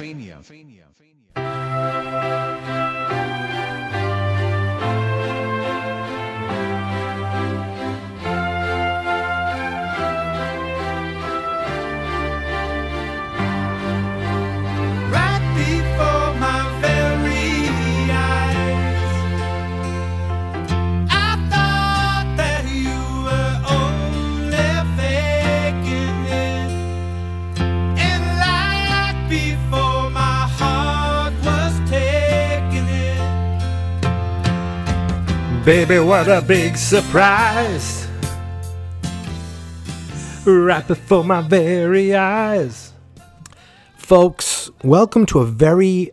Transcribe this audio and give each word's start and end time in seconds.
Right 0.00 0.91
Baby, 35.64 36.00
what 36.00 36.28
a 36.28 36.42
big 36.42 36.76
surprise. 36.76 38.08
Right 40.44 40.84
before 40.88 41.22
my 41.22 41.40
very 41.40 42.16
eyes. 42.16 42.92
Folks, 43.96 44.72
welcome 44.82 45.24
to 45.26 45.38
a 45.38 45.46
very 45.46 46.10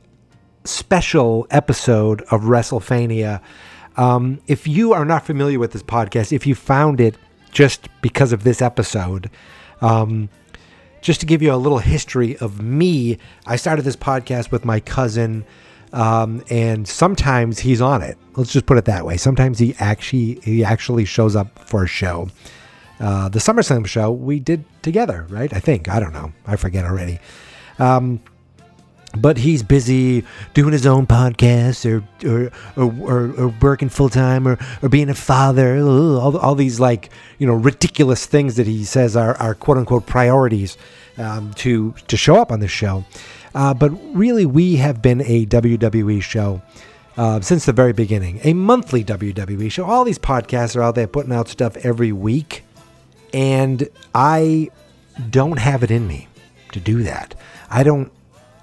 special 0.65 1.47
episode 1.49 2.21
of 2.29 2.41
WrestleFania. 2.41 3.41
Um, 3.97 4.39
if 4.45 4.67
you 4.67 4.93
are 4.93 5.03
not 5.03 5.25
familiar 5.25 5.57
with 5.57 5.71
this 5.71 5.81
podcast, 5.81 6.31
if 6.31 6.45
you 6.45 6.53
found 6.53 7.01
it 7.01 7.17
just 7.51 7.89
because 8.03 8.31
of 8.31 8.43
this 8.43 8.61
episode, 8.61 9.31
um, 9.81 10.29
just 11.01 11.21
to 11.21 11.25
give 11.25 11.41
you 11.41 11.51
a 11.51 11.57
little 11.57 11.79
history 11.79 12.37
of 12.37 12.61
me, 12.61 13.17
I 13.47 13.55
started 13.55 13.81
this 13.81 13.95
podcast 13.95 14.51
with 14.51 14.63
my 14.63 14.79
cousin, 14.79 15.43
um, 15.93 16.43
and 16.49 16.87
sometimes 16.87 17.59
he's 17.59 17.81
on 17.81 18.01
it. 18.01 18.17
Let's 18.35 18.53
just 18.53 18.65
put 18.65 18.77
it 18.77 18.85
that 18.85 19.05
way. 19.05 19.17
Sometimes 19.17 19.59
he 19.59 19.75
actually 19.79 20.39
he 20.43 20.63
actually 20.63 21.05
shows 21.05 21.35
up 21.35 21.59
for 21.59 21.83
a 21.83 21.87
show. 21.87 22.29
Uh, 22.99 23.29
the 23.29 23.39
SummerSlam 23.39 23.85
show 23.85 24.11
we 24.11 24.39
did 24.39 24.65
together, 24.81 25.25
right? 25.29 25.53
I 25.53 25.59
think 25.59 25.89
I 25.89 25.99
don't 25.99 26.13
know. 26.13 26.33
I 26.45 26.55
forget 26.55 26.85
already. 26.85 27.19
Um, 27.79 28.21
but 29.17 29.37
he's 29.37 29.63
busy 29.63 30.23
doing 30.53 30.71
his 30.71 30.85
own 30.85 31.07
podcast 31.07 31.85
or 31.85 32.03
or 32.27 32.51
or, 32.75 32.93
or, 33.01 33.33
or 33.41 33.47
working 33.61 33.89
full 33.89 34.09
time 34.09 34.47
or, 34.47 34.57
or 34.81 34.89
being 34.89 35.09
a 35.09 35.15
father 35.15 35.77
all, 35.79 36.37
all 36.37 36.55
these 36.55 36.79
like 36.79 37.09
you 37.37 37.47
know 37.47 37.53
ridiculous 37.53 38.25
things 38.25 38.55
that 38.55 38.67
he 38.67 38.83
says 38.83 39.15
are, 39.15 39.35
are 39.37 39.55
quote 39.55 39.77
unquote 39.77 40.05
priorities 40.05 40.77
um, 41.17 41.53
to 41.55 41.93
to 42.07 42.15
show 42.15 42.35
up 42.35 42.51
on 42.51 42.59
this 42.59 42.71
show 42.71 43.03
uh, 43.55 43.73
but 43.73 43.89
really 44.15 44.45
we 44.45 44.75
have 44.75 45.01
been 45.01 45.21
a 45.21 45.45
WWE 45.47 46.21
show 46.21 46.61
uh, 47.17 47.41
since 47.41 47.65
the 47.65 47.73
very 47.73 47.93
beginning 47.93 48.39
a 48.43 48.53
monthly 48.53 49.03
WWE 49.03 49.71
show 49.71 49.85
all 49.85 50.03
these 50.03 50.19
podcasts 50.19 50.75
are 50.75 50.83
out 50.83 50.95
there 50.95 51.07
putting 51.07 51.33
out 51.33 51.47
stuff 51.47 51.75
every 51.77 52.11
week 52.11 52.63
and 53.33 53.87
I 54.13 54.69
don't 55.29 55.59
have 55.59 55.83
it 55.83 55.91
in 55.91 56.07
me 56.07 56.27
to 56.71 56.79
do 56.79 57.03
that. 57.03 57.35
I 57.69 57.83
don't. 57.83 58.11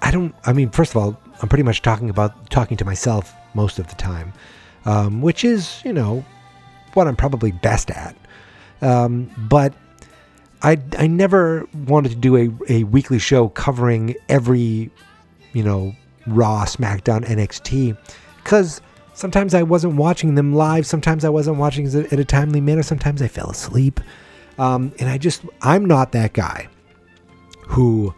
I 0.01 0.11
don't. 0.11 0.33
I 0.45 0.53
mean, 0.53 0.69
first 0.69 0.91
of 0.91 0.97
all, 0.97 1.19
I'm 1.41 1.49
pretty 1.49 1.63
much 1.63 1.81
talking 1.81 2.09
about 2.09 2.49
talking 2.49 2.77
to 2.77 2.85
myself 2.85 3.33
most 3.53 3.79
of 3.79 3.87
the 3.87 3.95
time, 3.95 4.33
um, 4.85 5.21
which 5.21 5.43
is 5.43 5.81
you 5.83 5.93
know 5.93 6.23
what 6.93 7.07
I'm 7.07 7.15
probably 7.15 7.51
best 7.51 7.91
at. 7.91 8.15
Um, 8.81 9.29
but 9.37 9.73
I 10.61 10.79
I 10.97 11.07
never 11.07 11.67
wanted 11.87 12.09
to 12.09 12.15
do 12.15 12.35
a, 12.35 12.49
a 12.69 12.83
weekly 12.83 13.19
show 13.19 13.49
covering 13.49 14.15
every 14.29 14.91
you 15.53 15.63
know 15.63 15.95
Raw, 16.27 16.65
SmackDown, 16.65 17.25
NXT 17.25 17.97
because 18.43 18.81
sometimes 19.13 19.53
I 19.53 19.63
wasn't 19.63 19.95
watching 19.95 20.35
them 20.35 20.53
live. 20.53 20.85
Sometimes 20.85 21.25
I 21.25 21.29
wasn't 21.29 21.57
watching 21.57 21.85
it 21.85 22.13
at 22.13 22.19
a 22.19 22.23
timely 22.23 22.61
manner. 22.61 22.83
Sometimes 22.83 23.21
I 23.21 23.27
fell 23.27 23.49
asleep. 23.49 23.99
Um, 24.57 24.93
and 24.99 25.09
I 25.09 25.17
just, 25.17 25.43
I'm 25.61 25.83
not 25.85 26.13
that 26.13 26.31
guy 26.31 26.67
who 27.67 28.13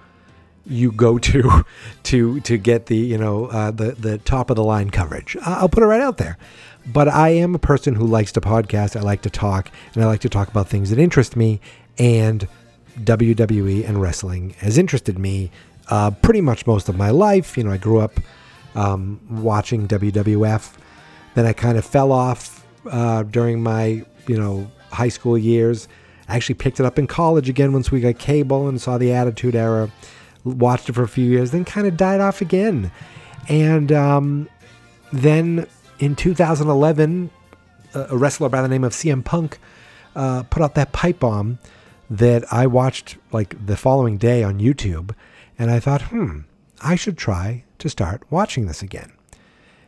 you 0.70 0.92
go 0.92 1.18
to 1.18 1.66
to 2.04 2.40
to 2.42 2.58
get 2.58 2.86
the 2.86 2.98
you 2.98 3.18
know 3.18 3.48
uh, 3.48 3.72
the 3.72 3.92
the 3.92 4.18
top 4.20 4.50
of 4.50 4.56
the 4.56 4.64
line 4.64 4.90
coverage. 4.90 5.36
I'll 5.42 5.70
put 5.70 5.84
it 5.84 5.88
right 5.88 6.02
out 6.02 6.18
there. 6.18 6.38
But 6.86 7.08
I 7.08 7.30
am 7.30 7.54
a 7.54 7.60
person 7.60 7.94
who 7.94 8.06
likes 8.06 8.32
to 8.34 8.42
podcast. 8.42 8.96
I 8.96 9.02
like 9.02 9.22
to 9.24 9.30
talk, 9.30 9.70
and 9.94 10.04
I 10.04 10.08
like 10.08 10.22
to 10.22 10.30
talk 10.30 10.48
about 10.48 10.68
things 10.68 10.90
that 10.90 11.00
interest 11.00 11.36
me. 11.36 11.60
And 11.98 12.48
WWE 13.04 13.88
and 13.88 14.02
wrestling 14.02 14.52
has 14.60 14.78
interested 14.78 15.20
me 15.20 15.52
uh, 15.90 16.12
pretty 16.12 16.42
much 16.42 16.66
most 16.66 16.88
of 16.90 16.96
my 16.96 17.10
life. 17.10 17.58
You 17.58 17.66
know, 17.66 17.72
I 17.72 17.78
grew 17.78 18.00
up 18.00 18.20
um, 18.76 19.20
watching 19.30 19.88
WWF. 19.88 20.74
Then 21.36 21.46
I 21.46 21.54
kind 21.54 21.78
of 21.78 21.86
fell 21.86 22.12
off 22.12 22.66
uh, 22.90 23.24
during 23.24 23.62
my 23.62 24.06
you 24.28 24.38
know 24.38 24.72
high 24.92 25.10
school 25.10 25.38
years. 25.38 25.88
I 26.28 26.36
actually 26.36 26.56
picked 26.56 26.80
it 26.80 26.86
up 26.86 27.00
in 27.00 27.08
college 27.08 27.50
again 27.50 27.74
once 27.74 27.92
we 27.92 28.02
got 28.02 28.20
cable 28.20 28.68
and 28.68 28.80
saw 28.80 28.98
the 28.98 29.12
Attitude 29.12 29.56
Era. 29.56 29.92
Watched 30.54 30.90
it 30.90 30.94
for 30.94 31.04
a 31.04 31.08
few 31.08 31.26
years, 31.26 31.52
then 31.52 31.66
kind 31.66 31.88
of 31.88 31.98
died 31.98 32.20
off 32.20 32.42
again. 32.42 32.92
And 33.48 33.92
um, 33.92 34.50
then 35.12 35.68
in 36.00 36.16
2011, 36.16 37.30
a 37.94 38.18
wrestler 38.18 38.50
by 38.50 38.62
the 38.62 38.68
name 38.68 38.84
of 38.84 38.94
CM 38.94 39.24
Punk 39.24 39.60
uh, 40.16 40.44
put 40.44 40.62
out 40.62 40.76
that 40.76 40.92
pipe 40.92 41.20
bomb 41.20 41.60
that 42.10 42.52
I 42.52 42.68
watched 42.68 43.18
like 43.32 43.66
the 43.66 43.78
following 43.78 44.18
day 44.18 44.44
on 44.44 44.60
YouTube, 44.60 45.14
and 45.58 45.70
I 45.70 45.80
thought, 45.80 46.04
hmm, 46.04 46.42
I 46.82 46.96
should 46.96 47.18
try 47.18 47.64
to 47.80 47.90
start 47.90 48.24
watching 48.30 48.66
this 48.66 48.82
again. 48.82 49.12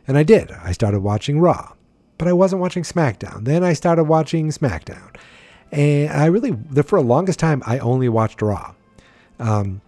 And 0.06 0.18
I 0.18 0.22
did. 0.22 0.50
I 0.50 0.72
started 0.72 1.00
watching 1.00 1.40
Raw, 1.40 1.72
but 2.18 2.28
I 2.28 2.32
wasn't 2.32 2.60
watching 2.60 2.82
SmackDown. 2.82 3.44
Then 3.44 3.62
I 3.62 3.72
started 3.72 4.04
watching 4.04 4.48
SmackDown, 4.48 5.14
and 5.70 6.10
I 6.10 6.26
really, 6.26 6.56
for 6.82 7.00
the 7.00 7.06
longest 7.06 7.38
time, 7.38 7.62
I 7.66 7.78
only 7.78 8.08
watched 8.08 8.42
Raw. 8.42 8.74
Um, 9.38 9.80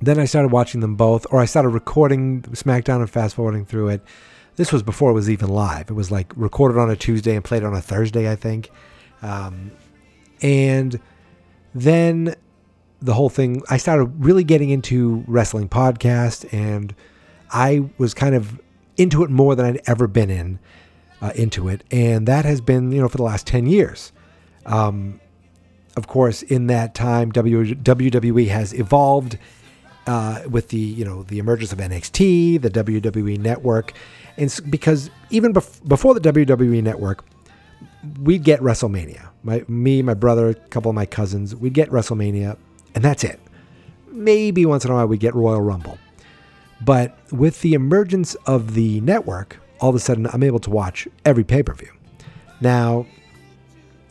then 0.00 0.18
I 0.18 0.24
started 0.24 0.52
watching 0.52 0.80
them 0.80 0.94
both, 0.94 1.26
or 1.30 1.40
I 1.40 1.46
started 1.46 1.70
recording 1.70 2.42
SmackDown 2.42 3.00
and 3.00 3.10
fast 3.10 3.34
forwarding 3.34 3.64
through 3.64 3.88
it. 3.88 4.02
This 4.56 4.72
was 4.72 4.82
before 4.82 5.10
it 5.10 5.14
was 5.14 5.30
even 5.30 5.48
live. 5.48 5.90
It 5.90 5.94
was 5.94 6.10
like 6.10 6.32
recorded 6.36 6.78
on 6.78 6.90
a 6.90 6.96
Tuesday 6.96 7.34
and 7.34 7.44
played 7.44 7.62
on 7.62 7.74
a 7.74 7.80
Thursday, 7.80 8.30
I 8.30 8.36
think. 8.36 8.70
Um, 9.22 9.70
and 10.42 11.00
then 11.74 12.34
the 13.00 13.14
whole 13.14 13.28
thing, 13.28 13.62
I 13.68 13.76
started 13.76 14.24
really 14.24 14.44
getting 14.44 14.70
into 14.70 15.24
wrestling 15.26 15.68
podcast, 15.68 16.50
and 16.52 16.94
I 17.50 17.88
was 17.98 18.14
kind 18.14 18.34
of 18.34 18.60
into 18.96 19.22
it 19.24 19.30
more 19.30 19.54
than 19.54 19.66
I'd 19.66 19.80
ever 19.86 20.06
been 20.06 20.30
in 20.30 20.58
uh, 21.20 21.32
into 21.34 21.68
it, 21.68 21.84
and 21.90 22.26
that 22.28 22.44
has 22.44 22.60
been 22.60 22.92
you 22.92 23.00
know 23.00 23.08
for 23.08 23.16
the 23.16 23.22
last 23.22 23.46
ten 23.46 23.66
years. 23.66 24.12
Um, 24.64 25.20
of 25.96 26.06
course, 26.06 26.42
in 26.42 26.66
that 26.66 26.94
time, 26.94 27.32
WWE 27.32 28.48
has 28.48 28.74
evolved 28.74 29.38
uh, 30.06 30.42
with 30.48 30.68
the 30.68 30.78
you 30.78 31.04
know 31.04 31.22
the 31.24 31.38
emergence 31.38 31.72
of 31.72 31.78
NXT, 31.78 32.62
the 32.62 32.70
WWE 32.70 33.38
Network, 33.38 33.92
and 34.36 34.54
because 34.70 35.10
even 35.30 35.52
bef- 35.52 35.86
before 35.86 36.14
the 36.14 36.32
WWE 36.32 36.82
Network, 36.82 37.24
we'd 38.20 38.44
get 38.44 38.60
WrestleMania. 38.60 39.28
My 39.42 39.64
me, 39.68 40.02
my 40.02 40.14
brother, 40.14 40.48
a 40.50 40.54
couple 40.54 40.90
of 40.90 40.94
my 40.94 41.06
cousins, 41.06 41.54
we'd 41.54 41.74
get 41.74 41.90
WrestleMania, 41.90 42.56
and 42.94 43.04
that's 43.04 43.24
it. 43.24 43.40
Maybe 44.10 44.64
once 44.64 44.84
in 44.84 44.90
a 44.90 44.94
while 44.94 45.06
we'd 45.06 45.20
get 45.20 45.34
Royal 45.34 45.60
Rumble, 45.60 45.98
but 46.84 47.16
with 47.32 47.60
the 47.60 47.74
emergence 47.74 48.34
of 48.46 48.74
the 48.74 49.00
network, 49.00 49.60
all 49.80 49.90
of 49.90 49.96
a 49.96 50.00
sudden 50.00 50.26
I'm 50.32 50.42
able 50.42 50.60
to 50.60 50.70
watch 50.70 51.08
every 51.24 51.44
pay 51.44 51.62
per 51.62 51.74
view. 51.74 51.92
Now, 52.60 53.06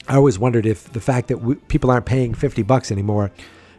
I 0.08 0.16
always 0.16 0.38
wondered 0.38 0.66
if 0.66 0.92
the 0.94 1.02
fact 1.02 1.30
that 1.30 1.38
we, 1.38 1.56
people 1.56 1.90
aren't 1.90 2.06
paying 2.06 2.34
50 2.34 2.62
bucks 2.64 2.92
anymore, 2.92 3.32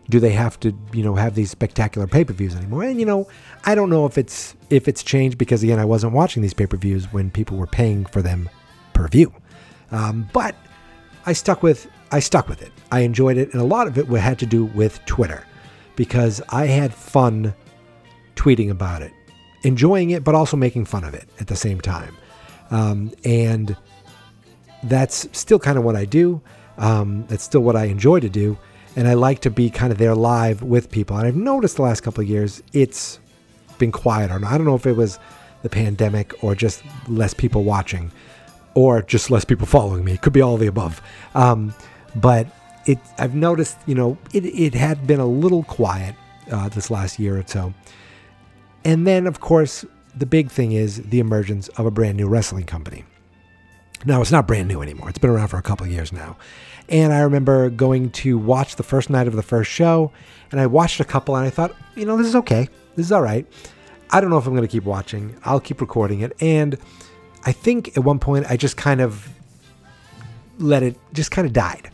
do 0.09 0.21
they 0.21 0.33
have 0.33 0.59
to, 0.61 0.73
you 0.93 1.03
know, 1.03 1.15
have 1.15 1.35
these 1.35 1.51
spectacular 1.51 2.07
pay-per-views 2.07 2.55
anymore? 2.55 2.85
And 2.85 3.01
you 3.01 3.07
know, 3.07 3.29
I 3.65 3.75
don't 3.75 3.91
know 3.91 4.07
if 4.07 4.19
it's 4.19 4.55
if 4.71 4.89
it's 4.89 5.03
changed 5.03 5.39
because 5.39 5.63
again, 5.63 5.79
I 5.79 5.85
wasn't 5.85 6.13
watching 6.13 6.43
these 6.43 6.55
pay-per-views 6.55 7.13
when 7.13 7.31
people 7.31 7.57
were 7.57 7.67
paying 7.67 8.05
for 8.07 8.23
them 8.23 8.49
per 8.93 9.09
view. 9.09 9.33
Um, 9.91 10.29
but 10.33 10.55
I 11.27 11.33
stuck 11.33 11.63
with 11.63 11.89
I 12.13 12.21
stuck 12.21 12.49
with 12.49 12.63
it. 12.63 12.73
I 12.93 13.01
enjoyed 13.01 13.37
it, 13.37 13.53
and 13.53 13.61
a 13.61 13.67
lot 13.67 13.87
of 13.87 13.99
it 13.99 14.07
had 14.07 14.39
to 14.39 14.47
do 14.47 14.67
with 14.67 15.05
Twitter 15.07 15.45
because 15.97 16.41
I 16.51 16.67
had 16.67 16.95
fun 16.95 17.55
tweeting 18.37 18.71
about 18.71 19.03
it, 19.03 19.13
enjoying 19.63 20.11
it, 20.11 20.23
but 20.23 20.35
also 20.35 20.57
making 20.57 20.85
fun 20.85 21.05
of 21.05 21.15
it 21.15 21.29
at 21.41 21.49
the 21.49 21.57
same 21.57 21.81
time. 21.81 22.17
Um, 22.71 23.13
and 23.25 23.77
that's 24.85 25.29
still 25.33 25.59
kind 25.59 25.79
of 25.79 25.85
what 25.85 25.97
I 25.97 26.05
do. 26.05 26.41
Um, 26.79 27.25
that's 27.29 27.43
still 27.43 27.63
what 27.63 27.75
I 27.75 27.85
enjoy 27.87 28.21
to 28.21 28.29
do. 28.29 28.59
And 28.97 29.07
I 29.07 29.15
like 29.15 29.41
to 29.41 29.51
be 29.51 29.71
kind 29.71 29.93
of 29.93 29.99
there 29.99 30.15
live 30.15 30.63
with 30.63 30.91
people. 30.91 31.17
And 31.17 31.27
I've 31.27 31.37
noticed 31.37 31.77
the 31.77 31.83
last 31.83 32.01
couple 32.01 32.23
of 32.23 32.29
years 32.29 32.63
it's 32.73 33.21
been 33.79 33.93
quieter. 33.93 34.35
I 34.35 34.57
don't 34.57 34.65
know 34.65 34.75
if 34.75 34.87
it 34.87 34.97
was 34.97 35.19
the 35.63 35.69
pandemic 35.69 36.43
or 36.43 36.55
just 36.55 36.83
less 37.07 37.35
people 37.35 37.63
watching 37.63 38.11
or 38.75 39.03
just 39.03 39.31
less 39.31 39.45
people 39.45 39.67
following 39.67 40.05
me. 40.05 40.13
It 40.13 40.23
could 40.23 40.33
be 40.33 40.41
all 40.41 40.57
the 40.57 40.67
above. 40.67 41.03
Um, 41.35 41.75
but 42.15 42.47
it, 42.87 42.99
I've 43.19 43.35
noticed, 43.35 43.77
you 43.87 43.95
know, 43.95 44.17
it, 44.33 44.45
it 44.45 44.75
had 44.75 45.07
been 45.07 45.21
a 45.21 45.27
little 45.27 45.65
quiet 45.65 46.15
uh, 46.51 46.69
this 46.69 46.91
last 46.91 47.19
year 47.19 47.39
or 47.39 47.45
so. 47.47 47.75
And 48.85 49.07
then, 49.07 49.27
of 49.27 49.41
course, 49.41 49.85
the 50.15 50.27
big 50.27 50.51
thing 50.51 50.73
is 50.73 51.03
the 51.03 51.19
emergence 51.19 51.69
of 51.71 51.87
a 51.87 51.91
brand 51.91 52.17
new 52.17 52.29
wrestling 52.29 52.65
company. 52.65 53.05
Now, 54.05 54.21
it's 54.21 54.33
not 54.33 54.47
brand 54.47 54.69
new 54.69 54.83
anymore. 54.83 55.09
It's 55.09 55.19
been 55.19 55.31
around 55.31 55.49
for 55.49 55.57
a 55.57 55.63
couple 55.63 55.87
years 55.87 56.13
now. 56.13 56.37
And 56.89 57.13
I 57.13 57.21
remember 57.21 57.71
going 57.71 58.11
to 58.11 58.39
watch 58.39 58.77
the 58.77 58.83
first 58.83 59.11
night 59.11 59.27
of 59.27 59.35
the 59.35 59.43
first 59.43 59.71
show, 59.71 60.13
and 60.53 60.61
I 60.61 60.67
watched 60.67 61.01
a 61.01 61.05
couple, 61.05 61.35
and 61.35 61.47
I 61.47 61.51
thought, 61.51 61.75
you 61.97 62.05
know, 62.05 62.17
this 62.17 62.27
is 62.27 62.37
okay. 62.37 62.69
This 62.95 63.07
is 63.07 63.13
all 63.13 63.23
right. 63.23 63.47
I 64.11 64.21
don't 64.21 64.31
know 64.31 64.39
if 64.39 64.47
I'm 64.47 64.55
going 64.55 64.67
to 64.67 64.71
keep 64.71 64.85
watching. 64.85 65.37
I'll 65.45 65.61
keep 65.61 65.81
recording 65.81 66.21
it. 66.21 66.33
And 66.41 66.79
I 67.45 67.53
think 67.53 67.97
at 67.97 68.05
one 68.05 68.19
point 68.19 68.47
I 68.49 68.57
just 68.57 68.77
kind 68.77 69.01
of 69.01 69.29
let 70.59 70.83
it 70.83 70.97
just 71.13 71.31
kind 71.31 71.47
of 71.47 71.53
died. 71.53 71.91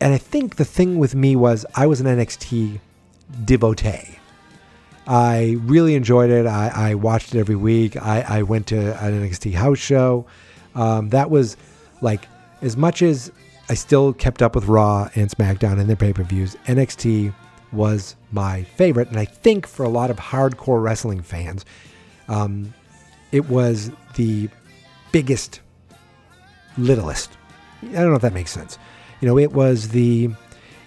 And 0.00 0.14
I 0.14 0.18
think 0.18 0.56
the 0.56 0.64
thing 0.64 0.98
with 0.98 1.14
me 1.14 1.36
was 1.36 1.66
I 1.74 1.86
was 1.86 2.00
an 2.00 2.06
NXT 2.06 2.80
devotee. 3.44 4.18
I 5.06 5.56
really 5.60 5.94
enjoyed 5.94 6.30
it. 6.30 6.46
I, 6.46 6.70
I 6.74 6.94
watched 6.94 7.34
it 7.34 7.38
every 7.38 7.56
week. 7.56 7.96
I, 7.96 8.20
I 8.22 8.42
went 8.42 8.68
to 8.68 8.78
an 9.04 9.28
NXT 9.28 9.54
house 9.54 9.78
show. 9.78 10.26
Um, 10.74 11.08
that 11.10 11.30
was 11.30 11.56
like 12.00 12.26
as 12.62 12.76
much 12.76 13.02
as 13.02 13.32
I 13.68 13.74
still 13.74 14.12
kept 14.12 14.42
up 14.42 14.54
with 14.54 14.66
Raw 14.66 15.08
and 15.14 15.30
SmackDown 15.30 15.78
and 15.78 15.88
their 15.88 15.96
pay 15.96 16.12
per 16.12 16.22
views, 16.22 16.56
NXT 16.66 17.34
was 17.72 18.16
my 18.32 18.64
favorite. 18.64 19.08
And 19.08 19.18
I 19.18 19.24
think 19.24 19.66
for 19.66 19.84
a 19.84 19.88
lot 19.88 20.10
of 20.10 20.16
hardcore 20.16 20.82
wrestling 20.82 21.22
fans, 21.22 21.64
um, 22.28 22.74
it 23.32 23.48
was 23.48 23.92
the 24.16 24.48
biggest, 25.12 25.60
littlest. 26.76 27.36
I 27.82 27.92
don't 27.92 28.10
know 28.10 28.16
if 28.16 28.22
that 28.22 28.34
makes 28.34 28.50
sense. 28.50 28.78
You 29.20 29.28
know, 29.28 29.38
it 29.38 29.52
was 29.52 29.88
the, 29.88 30.30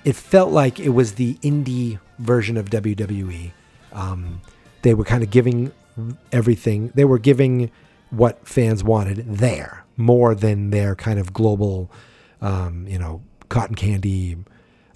it 0.03 0.15
felt 0.15 0.51
like 0.51 0.79
it 0.79 0.89
was 0.89 1.13
the 1.13 1.35
indie 1.35 1.99
version 2.19 2.57
of 2.57 2.69
WWE. 2.69 3.51
Um, 3.93 4.41
they 4.81 4.93
were 4.93 5.05
kind 5.05 5.23
of 5.23 5.29
giving 5.29 5.71
everything, 6.31 6.91
they 6.95 7.05
were 7.05 7.19
giving 7.19 7.71
what 8.13 8.47
fans 8.47 8.83
wanted 8.83 9.25
there 9.27 9.85
more 9.97 10.35
than 10.35 10.69
their 10.69 10.95
kind 10.95 11.19
of 11.19 11.33
global, 11.33 11.91
um, 12.41 12.87
you 12.87 12.97
know, 12.97 13.21
cotton 13.49 13.75
candy 13.75 14.37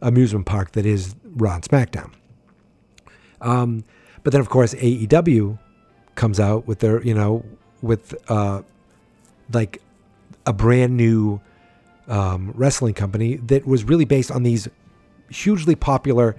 amusement 0.01 0.45
park 0.45 0.71
that 0.73 0.85
is 0.85 1.15
Raw 1.23 1.55
and 1.55 1.63
SmackDown. 1.63 2.11
Um, 3.41 3.83
but 4.23 4.31
then, 4.31 4.41
of 4.41 4.49
course, 4.49 4.73
AEW 4.75 5.59
comes 6.15 6.39
out 6.39 6.67
with 6.67 6.79
their, 6.79 7.01
you 7.03 7.13
know, 7.13 7.45
with 7.81 8.15
uh, 8.29 8.61
like 9.53 9.81
a 10.45 10.53
brand 10.53 10.97
new 10.97 11.39
um, 12.07 12.51
wrestling 12.55 12.93
company 12.93 13.35
that 13.37 13.65
was 13.65 13.83
really 13.83 14.05
based 14.05 14.31
on 14.31 14.43
these 14.43 14.67
hugely 15.29 15.75
popular 15.75 16.35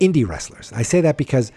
indie 0.00 0.26
wrestlers. 0.26 0.72
I 0.72 0.82
say 0.82 1.00
that 1.02 1.16
because 1.16 1.52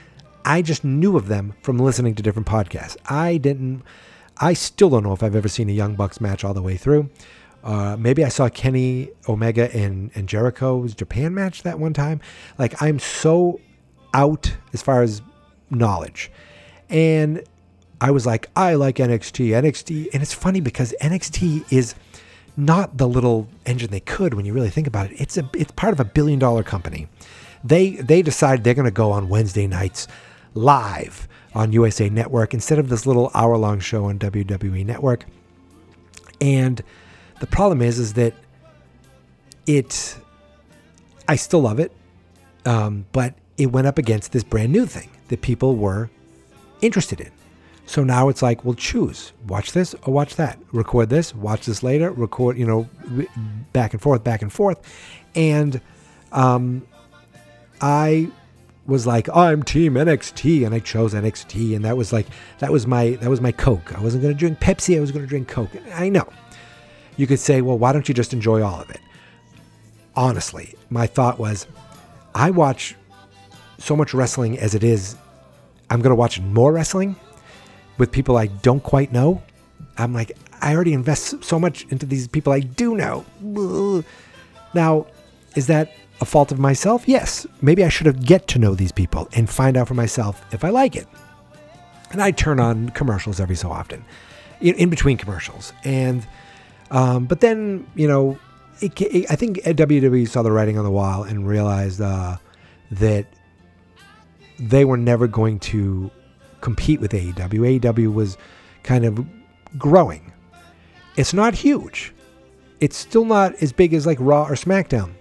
I 0.45 0.61
just 0.61 0.83
knew 0.83 1.15
of 1.15 1.27
them 1.27 1.53
from 1.61 1.77
listening 1.77 2.15
to 2.15 2.23
different 2.23 2.47
podcasts. 2.47 2.97
I 3.09 3.37
didn't, 3.37 3.83
I 4.37 4.53
still 4.53 4.89
don't 4.89 5.03
know 5.03 5.13
if 5.13 5.23
I've 5.23 5.35
ever 5.35 5.47
seen 5.47 5.69
a 5.69 5.73
Young 5.73 5.95
Bucks 5.95 6.19
match 6.19 6.43
all 6.43 6.53
the 6.53 6.61
way 6.61 6.77
through. 6.77 7.09
Uh, 7.63 7.95
maybe 7.97 8.25
I 8.25 8.29
saw 8.29 8.49
Kenny 8.49 9.09
Omega 9.29 9.73
and, 9.75 10.11
and 10.15 10.27
Jericho's 10.27 10.93
Japan 10.93 11.33
match 11.33 11.63
that 11.63 11.79
one 11.79 11.93
time. 11.93 12.19
Like, 12.57 12.81
I'm 12.81 12.99
so 12.99 13.61
out 14.13 14.53
as 14.73 14.81
far 14.81 15.01
as 15.01 15.21
knowledge. 15.69 16.31
And 16.89 17.43
I 18.01 18.11
was 18.11 18.25
like, 18.25 18.49
I 18.55 18.73
like 18.75 18.97
NXT. 18.97 19.49
NXT. 19.49 20.09
And 20.13 20.21
it's 20.21 20.33
funny 20.33 20.59
because 20.59 20.93
NXT 21.01 21.71
is 21.71 21.95
not 22.57 22.97
the 22.97 23.07
little 23.07 23.47
engine 23.65 23.89
they 23.91 23.99
could 23.99 24.33
when 24.33 24.45
you 24.45 24.53
really 24.53 24.69
think 24.69 24.87
about 24.87 25.09
it. 25.11 25.19
It's 25.19 25.37
a 25.37 25.49
it's 25.53 25.71
part 25.71 25.93
of 25.93 25.99
a 25.99 26.05
billion 26.05 26.39
dollar 26.39 26.63
company. 26.63 27.07
They 27.63 27.91
they 27.91 28.21
decide 28.21 28.63
they're 28.63 28.73
going 28.73 28.85
to 28.85 28.91
go 28.91 29.11
on 29.11 29.29
Wednesday 29.29 29.67
nights 29.67 30.07
live 30.53 31.27
on 31.55 31.71
USA 31.71 32.09
Network 32.09 32.53
instead 32.53 32.79
of 32.79 32.89
this 32.89 33.05
little 33.05 33.31
hour 33.33 33.57
long 33.57 33.79
show 33.79 34.05
on 34.05 34.19
WWE 34.19 34.85
Network. 34.85 35.25
And 36.41 36.81
the 37.39 37.47
problem 37.47 37.81
is 37.81 37.99
is 37.99 38.13
that 38.13 38.33
it 39.65 40.17
I 41.27 41.35
still 41.35 41.61
love 41.61 41.79
it, 41.79 41.91
um, 42.65 43.05
but 43.11 43.35
it 43.57 43.67
went 43.67 43.87
up 43.87 43.97
against 43.97 44.31
this 44.31 44.43
brand 44.43 44.71
new 44.71 44.85
thing 44.85 45.09
that 45.29 45.41
people 45.41 45.75
were 45.75 46.09
interested 46.81 47.21
in. 47.21 47.31
So 47.85 48.03
now 48.03 48.29
it's 48.29 48.41
like, 48.41 48.63
well, 48.63 48.75
choose 48.75 49.33
watch 49.47 49.73
this 49.73 49.93
or 50.05 50.13
watch 50.13 50.35
that. 50.37 50.57
Record 50.71 51.09
this, 51.09 51.35
watch 51.35 51.65
this 51.65 51.83
later. 51.83 52.11
Record, 52.11 52.57
you 52.57 52.65
know, 52.65 52.89
back 53.73 53.93
and 53.93 54.01
forth, 54.01 54.23
back 54.23 54.41
and 54.41 54.51
forth, 54.51 54.79
and 55.35 55.79
um, 56.31 56.85
I 57.81 58.29
was 58.85 59.07
like, 59.07 59.29
oh, 59.29 59.41
I'm 59.41 59.63
Team 59.63 59.93
NXT, 59.93 60.65
and 60.65 60.75
I 60.75 60.79
chose 60.79 61.13
NXT, 61.13 61.75
and 61.75 61.85
that 61.85 61.95
was 61.95 62.11
like, 62.11 62.27
that 62.59 62.71
was 62.71 62.85
my 62.85 63.11
that 63.21 63.29
was 63.29 63.41
my 63.41 63.51
Coke. 63.51 63.97
I 63.97 64.01
wasn't 64.01 64.23
going 64.23 64.33
to 64.33 64.39
drink 64.39 64.59
Pepsi. 64.59 64.97
I 64.97 64.99
was 64.99 65.11
going 65.11 65.23
to 65.23 65.29
drink 65.29 65.47
Coke. 65.47 65.71
I 65.93 66.09
know. 66.09 66.27
You 67.15 67.27
could 67.27 67.39
say, 67.39 67.61
well, 67.61 67.77
why 67.77 67.93
don't 67.93 68.07
you 68.07 68.13
just 68.15 68.33
enjoy 68.33 68.63
all 68.63 68.81
of 68.81 68.89
it? 68.89 68.99
Honestly, 70.15 70.75
my 70.89 71.07
thought 71.07 71.39
was, 71.39 71.67
I 72.35 72.49
watch 72.49 72.95
so 73.77 73.95
much 73.95 74.13
wrestling 74.13 74.57
as 74.57 74.75
it 74.75 74.83
is. 74.83 75.15
I'm 75.89 76.01
going 76.01 76.11
to 76.11 76.15
watch 76.15 76.39
more 76.39 76.71
wrestling 76.71 77.15
with 77.97 78.11
people 78.11 78.37
I 78.37 78.47
don't 78.47 78.81
quite 78.81 79.11
know. 79.11 79.43
I'm 79.97 80.13
like, 80.13 80.31
I 80.61 80.73
already 80.73 80.93
invest 80.93 81.43
so 81.43 81.59
much 81.59 81.85
into 81.89 82.05
these 82.05 82.27
people 82.27 82.53
I 82.53 82.61
do 82.61 82.95
know. 82.95 84.03
Now, 84.73 85.05
is 85.55 85.67
that 85.67 85.91
a 86.21 86.25
fault 86.25 86.51
of 86.51 86.59
myself? 86.59 87.07
Yes. 87.07 87.45
Maybe 87.61 87.83
I 87.83 87.89
should 87.89 88.05
have 88.05 88.25
get 88.25 88.47
to 88.49 88.59
know 88.59 88.75
these 88.75 88.91
people 88.91 89.27
and 89.33 89.49
find 89.49 89.77
out 89.77 89.87
for 89.87 89.93
myself 89.93 90.43
if 90.51 90.63
I 90.63 90.69
like 90.69 90.95
it. 90.95 91.07
And 92.11 92.21
I 92.21 92.31
turn 92.31 92.59
on 92.59 92.89
commercials 92.89 93.39
every 93.39 93.55
so 93.55 93.71
often, 93.71 94.05
in, 94.61 94.89
between 94.89 95.17
commercials. 95.17 95.73
And, 95.83 96.25
um, 96.91 97.25
but 97.25 97.41
then, 97.41 97.87
you 97.95 98.07
know, 98.07 98.37
it, 98.81 98.99
it, 99.01 99.31
I 99.31 99.35
think 99.35 99.57
WWE 99.63 100.27
saw 100.27 100.43
the 100.43 100.51
writing 100.51 100.77
on 100.77 100.83
the 100.83 100.91
wall 100.91 101.23
and 101.23 101.47
realized 101.47 102.01
uh, 102.01 102.37
that 102.91 103.25
they 104.59 104.85
were 104.85 104.97
never 104.97 105.27
going 105.27 105.59
to 105.59 106.11
compete 106.61 107.01
with 107.01 107.11
AEW. 107.11 107.79
AEW 107.79 108.13
was 108.13 108.37
kind 108.83 109.05
of 109.05 109.25
growing. 109.77 110.31
It's 111.17 111.33
not 111.33 111.55
huge. 111.55 112.13
It's 112.79 112.95
still 112.95 113.25
not 113.25 113.55
as 113.55 113.71
big 113.73 113.93
as 113.93 114.05
like 114.05 114.17
Raw 114.19 114.43
or 114.43 114.53
SmackDown 114.53 115.13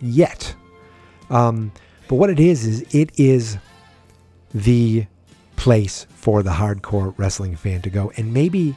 yet. 0.00 0.54
Um, 1.30 1.72
but 2.08 2.16
what 2.16 2.30
it 2.30 2.40
is 2.40 2.66
is 2.66 2.94
it 2.94 3.10
is 3.18 3.58
the 4.54 5.06
place 5.56 6.06
for 6.14 6.42
the 6.42 6.50
hardcore 6.50 7.14
wrestling 7.18 7.56
fan 7.56 7.82
to 7.82 7.90
go. 7.90 8.12
And 8.16 8.32
maybe 8.32 8.76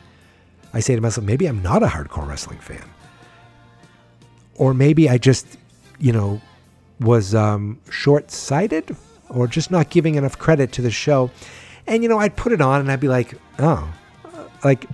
I 0.74 0.80
say 0.80 0.96
to 0.96 1.02
myself, 1.02 1.26
maybe 1.26 1.46
I'm 1.46 1.62
not 1.62 1.84
a 1.84 1.88
hardcore 1.88 2.28
wrestling 2.28 2.60
fan. 2.60 2.84
Or 4.56 4.74
maybe 4.74 5.10
I 5.10 5.18
just, 5.18 5.46
you 6.00 6.12
know, 6.12 6.42
was 7.00 7.34
um, 7.34 7.80
short 7.90 8.32
sighted 8.32 8.96
or 9.30 9.48
just 9.48 9.72
not 9.72 9.90
giving 9.90 10.16
enough 10.16 10.38
credit 10.38 10.72
to 10.74 10.82
the 10.82 10.92
show. 10.92 11.32
And, 11.88 12.04
you 12.04 12.10
know, 12.10 12.20
I'd 12.20 12.36
put 12.36 12.52
it 12.52 12.62
on 12.62 12.82
and 12.82 12.92
I'd 12.92 13.00
be 13.00 13.08
like, 13.08 13.34
oh, 13.60 13.92
like, 14.64 14.86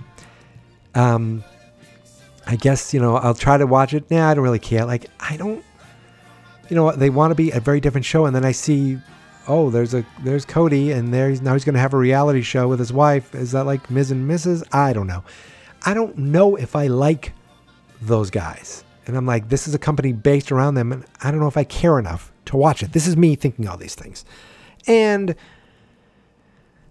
um, 0.94 1.44
I 2.46 2.56
guess, 2.56 2.94
you 2.94 3.00
know, 3.00 3.16
I'll 3.16 3.34
try 3.34 3.58
to 3.58 3.66
watch 3.66 3.92
it. 3.92 4.10
Nah, 4.10 4.30
I 4.30 4.34
don't 4.34 4.44
really 4.44 4.58
care. 4.58 4.84
Like, 4.84 5.06
I 5.20 5.36
don't, 5.36 5.62
you 6.68 6.76
know, 6.76 6.84
what, 6.84 6.98
they 6.98 7.10
want 7.10 7.30
to 7.30 7.34
be 7.34 7.50
a 7.50 7.60
very 7.60 7.80
different 7.80 8.04
show. 8.04 8.26
And 8.26 8.34
then 8.34 8.44
I 8.44 8.52
see, 8.52 8.98
oh, 9.46 9.70
there's 9.70 9.94
a, 9.94 10.04
there's 10.22 10.44
Cody 10.44 10.92
and 10.92 11.12
there's, 11.12 11.40
now 11.40 11.54
he's 11.54 11.64
going 11.64 11.74
to 11.74 11.80
have 11.80 11.94
a 11.94 11.98
reality 11.98 12.42
show 12.42 12.68
with 12.68 12.78
his 12.78 12.92
wife. 12.92 13.34
Is 13.34 13.52
that 13.52 13.64
like 13.64 13.90
Ms. 13.90 14.10
and 14.10 14.30
Mrs.? 14.30 14.62
I 14.72 14.92
don't 14.92 15.06
know. 15.06 15.24
I 15.84 15.94
don't 15.94 16.16
know 16.18 16.56
if 16.56 16.76
I 16.76 16.88
like 16.88 17.32
those 18.02 18.30
guys. 18.30 18.84
And 19.06 19.16
I'm 19.16 19.26
like, 19.26 19.48
this 19.48 19.66
is 19.66 19.74
a 19.74 19.78
company 19.78 20.12
based 20.12 20.52
around 20.52 20.74
them. 20.74 20.92
And 20.92 21.04
I 21.22 21.30
don't 21.30 21.40
know 21.40 21.48
if 21.48 21.56
I 21.56 21.64
care 21.64 21.98
enough 21.98 22.30
to 22.46 22.56
watch 22.56 22.82
it. 22.82 22.92
This 22.92 23.06
is 23.06 23.16
me 23.16 23.34
thinking 23.36 23.66
all 23.66 23.76
these 23.76 23.94
things. 23.94 24.24
And 24.86 25.34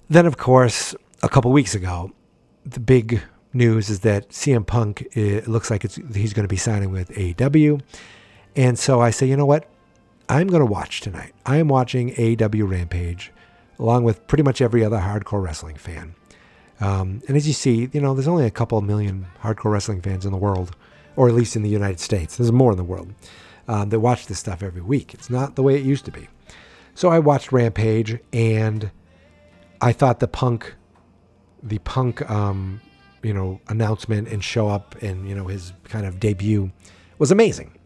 then, 0.10 0.26
of 0.26 0.38
course, 0.38 0.96
a 1.22 1.30
couple 1.30 1.52
weeks 1.52 1.76
ago, 1.76 2.12
the 2.66 2.80
big 2.80 3.22
news 3.54 3.90
is 3.90 4.02
that 4.02 4.30
CM 4.30 4.66
Punk 4.66 5.08
it 5.12 5.48
looks 5.48 5.70
like 5.70 5.84
it's, 5.86 5.96
he's 6.16 6.34
going 6.34 6.44
to 6.44 6.50
be 6.50 6.58
signing 6.58 6.92
with 6.92 7.10
AEW. 7.10 7.82
And 8.58 8.78
so 8.78 9.00
I 9.00 9.12
say, 9.12 9.28
you 9.28 9.38
know 9.38 9.46
what? 9.46 9.70
I'm 10.28 10.48
going 10.48 10.60
to 10.60 10.66
watch 10.66 11.00
tonight. 11.00 11.34
I 11.46 11.58
am 11.58 11.70
watching 11.70 12.10
AEW 12.16 12.70
Rampage 12.70 13.32
along 13.80 14.04
with 14.04 14.26
pretty 14.28 14.44
much 14.44 14.62
every 14.62 14.84
other 14.84 14.98
hardcore 14.98 15.42
wrestling 15.42 15.76
fan. 15.76 16.16
Um, 16.82 17.22
and 17.28 17.38
as 17.38 17.48
you 17.48 17.54
see, 17.54 17.90
you 17.94 18.02
know, 18.02 18.14
there's 18.14 18.28
only 18.28 18.46
a 18.46 18.52
couple 18.52 18.82
million 18.82 19.28
hardcore 19.44 19.72
wrestling 19.72 20.02
fans 20.02 20.26
in 20.26 20.32
the 20.32 20.38
world, 20.38 20.76
or 21.16 21.28
at 21.28 21.36
least 21.36 21.56
in 21.56 21.62
the 21.62 21.70
United 21.70 22.00
States. 22.00 22.38
There's 22.38 22.52
more 22.52 22.72
in 22.72 22.78
the 22.78 22.84
world 22.84 23.14
um, 23.68 23.90
that 23.90 24.00
watch 24.00 24.26
this 24.26 24.40
stuff 24.40 24.64
every 24.64 24.82
week. 24.82 25.14
It's 25.14 25.30
not 25.30 25.56
the 25.56 25.64
way 25.64 25.76
it 25.76 25.84
used 25.84 26.06
to 26.06 26.12
be. 26.12 26.28
So 26.96 27.10
I 27.10 27.20
watched 27.20 27.52
Rampage, 27.52 28.20
and 28.34 28.90
I 29.82 29.92
thought 29.92 30.20
the 30.20 30.28
punk, 30.28 30.74
the 31.62 31.78
punk, 31.80 32.28
um, 32.30 32.82
you 33.22 33.34
know, 33.34 33.62
announcement 33.68 34.28
and 34.28 34.44
show 34.44 34.68
up 34.68 34.96
and 35.02 35.28
you 35.28 35.36
know 35.36 35.48
his 35.48 35.74
kind 35.84 36.06
of 36.06 36.20
debut 36.20 36.72
was 37.20 37.32
amazing. 37.32 37.77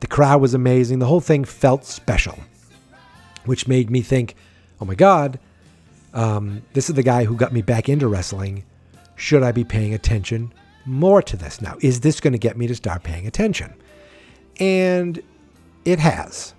The 0.00 0.06
crowd 0.06 0.40
was 0.40 0.54
amazing. 0.54 0.98
The 0.98 1.06
whole 1.06 1.20
thing 1.20 1.44
felt 1.44 1.84
special, 1.84 2.38
which 3.44 3.66
made 3.66 3.90
me 3.90 4.02
think, 4.02 4.34
oh 4.80 4.84
my 4.84 4.94
God, 4.94 5.38
Um, 6.14 6.62
this 6.72 6.88
is 6.88 6.96
the 6.96 7.02
guy 7.02 7.24
who 7.24 7.36
got 7.36 7.52
me 7.52 7.60
back 7.60 7.90
into 7.90 8.08
wrestling. 8.08 8.64
Should 9.16 9.42
I 9.42 9.52
be 9.52 9.64
paying 9.64 9.92
attention 9.92 10.50
more 10.86 11.20
to 11.20 11.36
this 11.36 11.60
now? 11.60 11.76
Is 11.80 12.00
this 12.00 12.20
going 12.20 12.32
to 12.32 12.38
get 12.38 12.56
me 12.56 12.66
to 12.66 12.74
start 12.74 13.02
paying 13.02 13.26
attention? 13.26 13.74
And 14.58 15.22
it 15.84 15.98
has. 15.98 16.54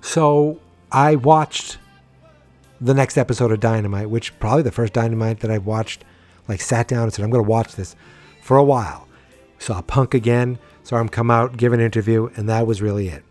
So 0.00 0.58
I 0.90 1.16
watched 1.16 1.76
the 2.80 2.94
next 2.94 3.18
episode 3.18 3.52
of 3.52 3.60
Dynamite, 3.60 4.08
which 4.08 4.38
probably 4.38 4.62
the 4.62 4.72
first 4.72 4.94
Dynamite 4.94 5.40
that 5.40 5.50
I 5.50 5.58
watched, 5.58 6.04
like 6.48 6.62
sat 6.62 6.88
down 6.88 7.02
and 7.02 7.12
said, 7.12 7.24
I'm 7.24 7.30
going 7.30 7.44
to 7.44 7.50
watch 7.50 7.74
this 7.74 7.94
for 8.42 8.56
a 8.56 8.64
while. 8.64 9.06
Saw 9.58 9.82
Punk 9.82 10.14
again, 10.14 10.58
saw 10.82 11.00
him 11.00 11.08
come 11.08 11.30
out, 11.30 11.56
give 11.56 11.72
an 11.72 11.80
interview, 11.80 12.30
and 12.36 12.48
that 12.48 12.66
was 12.66 12.82
really 12.82 13.08
it. 13.08 13.24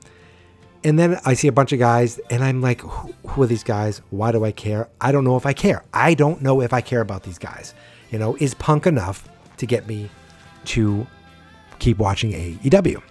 And 0.83 0.99
then 0.99 1.19
I 1.25 1.33
see 1.33 1.47
a 1.47 1.51
bunch 1.51 1.71
of 1.71 1.79
guys, 1.79 2.19
and 2.29 2.43
I'm 2.43 2.61
like, 2.61 2.81
who, 2.81 3.13
who 3.27 3.43
are 3.43 3.47
these 3.47 3.63
guys? 3.63 4.01
Why 4.09 4.31
do 4.31 4.43
I 4.43 4.51
care? 4.51 4.89
I 4.99 5.11
don't 5.11 5.23
know 5.23 5.37
if 5.37 5.45
I 5.45 5.53
care. 5.53 5.83
I 5.93 6.13
don't 6.13 6.41
know 6.41 6.61
if 6.61 6.73
I 6.73 6.81
care 6.81 7.01
about 7.01 7.23
these 7.23 7.37
guys. 7.37 7.73
You 8.11 8.19
know, 8.19 8.35
is 8.39 8.53
Punk 8.53 8.85
enough 8.85 9.27
to 9.57 9.65
get 9.65 9.87
me 9.87 10.09
to 10.65 11.07
keep 11.79 11.99
watching 11.99 12.31
AEW? 12.31 13.01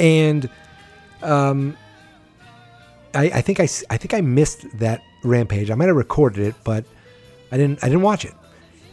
And 0.00 0.48
um, 1.22 1.76
I, 3.14 3.24
I 3.24 3.40
think 3.40 3.60
I, 3.60 3.68
I 3.90 3.96
think 3.96 4.14
I 4.14 4.20
missed 4.20 4.66
that 4.78 5.02
Rampage. 5.22 5.70
I 5.70 5.74
might 5.74 5.86
have 5.86 5.96
recorded 5.96 6.46
it, 6.46 6.54
but 6.64 6.84
I 7.50 7.56
didn't 7.56 7.82
I 7.82 7.88
didn't 7.88 8.02
watch 8.02 8.24
it. 8.24 8.34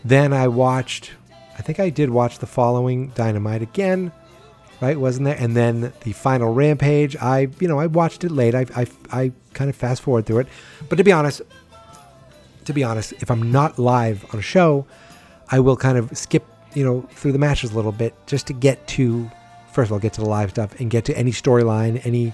Then 0.04 0.34
I 0.34 0.48
watched. 0.48 1.12
I 1.62 1.64
think 1.64 1.80
I 1.80 1.92
did 1.92 2.10
watch 2.10 2.40
the 2.40 2.48
following 2.48 3.10
Dynamite 3.10 3.62
again, 3.62 4.12
right? 4.82 5.00
Wasn't 5.00 5.26
there? 5.26 5.38
And 5.38 5.56
then 5.56 5.94
the 6.02 6.12
final 6.12 6.52
Rampage. 6.52 7.16
I 7.18 7.50
you 7.60 7.68
know 7.68 7.80
I 7.80 7.86
watched 7.86 8.24
it 8.24 8.32
late. 8.32 8.56
I 8.56 8.66
I, 8.76 8.88
I 9.12 9.32
kind 9.54 9.70
of 9.70 9.76
fast 9.76 10.02
forward 10.02 10.26
through 10.26 10.40
it. 10.40 10.48
But 10.90 10.96
to 10.96 11.04
be 11.04 11.12
honest, 11.12 11.44
to 12.66 12.74
be 12.74 12.84
honest, 12.84 13.14
if 13.14 13.30
I'm 13.30 13.52
not 13.52 13.78
live 13.78 14.26
on 14.34 14.40
a 14.40 14.42
show, 14.42 14.88
I 15.52 15.60
will 15.60 15.78
kind 15.78 16.00
of 16.00 16.18
skip 16.18 16.48
you 16.74 16.84
know 16.84 17.02
through 17.12 17.34
the 17.34 17.38
matches 17.38 17.74
a 17.74 17.76
little 17.76 17.92
bit 17.92 18.16
just 18.26 18.48
to 18.48 18.54
get 18.54 18.88
to 18.98 19.30
first 19.72 19.90
of 19.90 19.94
all 19.94 20.00
get 20.00 20.14
to 20.14 20.22
the 20.22 20.30
live 20.30 20.50
stuff 20.50 20.80
and 20.80 20.90
get 20.90 21.06
to 21.06 21.16
any 21.16 21.32
storyline, 21.32 22.04
any 22.08 22.34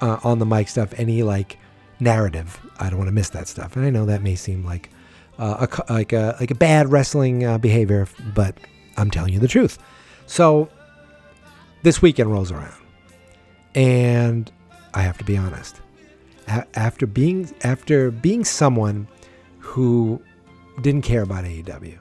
uh, 0.00 0.20
on 0.22 0.38
the 0.38 0.46
mic 0.46 0.68
stuff, 0.68 0.94
any 0.98 1.24
like 1.24 1.58
narrative. 1.98 2.60
I 2.78 2.90
don't 2.90 2.98
want 3.00 3.08
to 3.08 3.12
miss 3.12 3.30
that 3.30 3.48
stuff, 3.48 3.74
and 3.74 3.84
I 3.84 3.90
know 3.90 4.06
that 4.06 4.22
may 4.22 4.36
seem 4.36 4.64
like 4.64 4.88
uh, 5.38 5.66
a, 5.66 5.92
like 5.92 6.12
a 6.12 6.36
like 6.40 6.50
a 6.50 6.54
bad 6.54 6.90
wrestling 6.90 7.44
uh, 7.44 7.58
behavior, 7.58 8.06
but 8.34 8.56
I'm 8.96 9.10
telling 9.10 9.32
you 9.32 9.38
the 9.38 9.48
truth. 9.48 9.78
So 10.26 10.68
this 11.82 12.00
weekend 12.02 12.30
rolls 12.30 12.52
around, 12.52 12.80
and 13.74 14.50
I 14.94 15.02
have 15.02 15.18
to 15.18 15.24
be 15.24 15.36
honest. 15.36 15.80
A- 16.48 16.66
after 16.74 17.06
being 17.06 17.52
after 17.62 18.10
being 18.10 18.44
someone 18.44 19.08
who 19.58 20.20
didn't 20.80 21.02
care 21.02 21.22
about 21.22 21.44
AEW, 21.44 21.98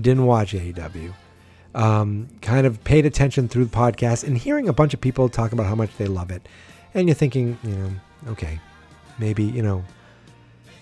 didn't 0.00 0.26
watch 0.26 0.52
AEW, 0.52 1.12
um, 1.74 2.28
kind 2.40 2.66
of 2.66 2.82
paid 2.84 3.06
attention 3.06 3.48
through 3.48 3.66
the 3.66 3.76
podcast 3.76 4.24
and 4.26 4.36
hearing 4.36 4.68
a 4.68 4.72
bunch 4.72 4.94
of 4.94 5.00
people 5.00 5.28
talk 5.28 5.52
about 5.52 5.66
how 5.66 5.74
much 5.74 5.96
they 5.96 6.06
love 6.06 6.30
it. 6.30 6.48
And 6.94 7.06
you're 7.08 7.14
thinking, 7.14 7.58
you 7.62 7.70
know, 7.70 7.90
okay, 8.28 8.58
maybe, 9.18 9.44
you 9.44 9.62
know, 9.62 9.84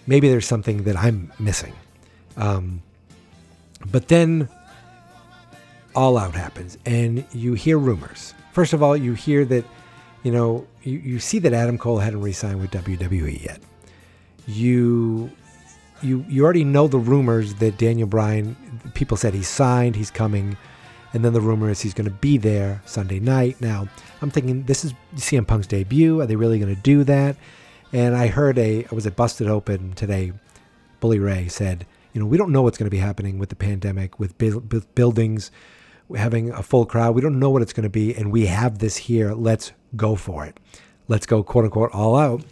maybe 0.06 0.28
there's 0.28 0.46
something 0.46 0.84
that 0.84 0.96
I'm 0.96 1.32
missing. 1.38 1.72
Um, 2.36 2.82
but 3.90 4.08
then 4.08 4.48
All 5.94 6.18
Out 6.18 6.34
happens 6.34 6.78
and 6.86 7.25
you 7.32 7.54
hear 7.54 7.78
rumors. 7.78 8.34
First 8.52 8.72
of 8.72 8.82
all, 8.82 8.96
you 8.96 9.14
hear 9.14 9.44
that, 9.46 9.64
you 10.22 10.32
know, 10.32 10.66
you, 10.82 10.98
you 10.98 11.18
see 11.18 11.38
that 11.40 11.52
Adam 11.52 11.78
Cole 11.78 11.98
hadn't 11.98 12.20
re 12.20 12.32
signed 12.32 12.60
with 12.60 12.70
WWE 12.70 13.44
yet. 13.44 13.60
You 14.46 15.30
you 16.02 16.25
you 16.28 16.44
already 16.44 16.64
know 16.64 16.88
the 16.88 16.98
rumors 16.98 17.54
that 17.54 17.78
Daniel 17.78 18.06
Bryan 18.06 18.56
people 18.94 19.16
said 19.16 19.34
he's 19.34 19.48
signed, 19.48 19.96
he's 19.96 20.10
coming, 20.10 20.56
and 21.12 21.25
then 21.25 21.32
the 21.32 21.40
rumor 21.40 21.70
is 21.70 21.80
he's 21.80 21.94
going 21.94 22.08
to 22.08 22.16
be 22.16 22.38
there 22.38 22.80
Sunday 22.86 23.18
night. 23.18 23.60
Now 23.60 23.88
I'm 24.22 24.30
thinking 24.30 24.64
this 24.64 24.84
is 24.84 24.94
CM 25.16 25.46
Punk's 25.46 25.66
debut. 25.66 26.20
Are 26.20 26.26
they 26.26 26.36
really 26.36 26.58
going 26.58 26.75
to 26.75 26.80
do 26.80 27.02
that? 27.04 27.36
And 27.92 28.16
I 28.16 28.26
heard 28.28 28.58
a 28.58 28.84
I 28.84 28.94
was 28.94 29.06
at 29.06 29.16
Busted 29.16 29.48
Open 29.48 29.92
today. 29.92 30.32
Bully 31.00 31.18
Ray 31.18 31.48
said, 31.48 31.86
you 32.12 32.20
know, 32.20 32.26
we 32.26 32.38
don't 32.38 32.50
know 32.50 32.62
what's 32.62 32.78
going 32.78 32.86
to 32.86 32.90
be 32.90 32.98
happening 32.98 33.38
with 33.38 33.50
the 33.50 33.56
pandemic, 33.56 34.18
with 34.18 34.38
bu- 34.38 34.60
buildings 34.94 35.50
having 36.14 36.50
a 36.50 36.62
full 36.62 36.86
crowd. 36.86 37.14
We 37.14 37.20
don't 37.20 37.38
know 37.38 37.50
what 37.50 37.62
it's 37.62 37.72
going 37.72 37.84
to 37.84 37.90
be, 37.90 38.14
and 38.14 38.32
we 38.32 38.46
have 38.46 38.78
this 38.78 38.96
here. 38.96 39.34
Let's 39.34 39.72
go 39.96 40.14
for 40.14 40.46
it. 40.46 40.58
Let's 41.08 41.26
go, 41.26 41.42
quote 41.42 41.64
unquote, 41.64 41.90
all 41.92 42.16
out. 42.16 42.42